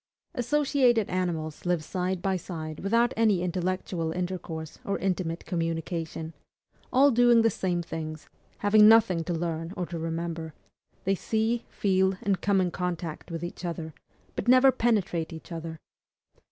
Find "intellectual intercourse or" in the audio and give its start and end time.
3.43-4.97